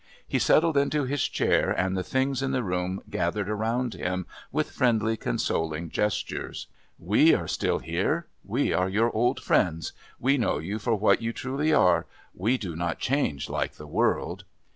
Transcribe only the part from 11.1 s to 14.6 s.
you truly are. We do not change like the world."